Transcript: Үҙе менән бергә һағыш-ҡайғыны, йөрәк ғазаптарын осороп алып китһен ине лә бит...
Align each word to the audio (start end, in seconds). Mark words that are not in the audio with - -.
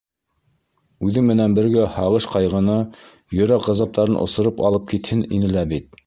Үҙе 1.07 1.21
менән 1.25 1.57
бергә 1.57 1.83
һағыш-ҡайғыны, 1.97 2.77
йөрәк 3.39 3.67
ғазаптарын 3.67 4.17
осороп 4.23 4.63
алып 4.71 4.89
китһен 4.95 5.21
ине 5.39 5.51
лә 5.57 5.67
бит... 5.75 5.95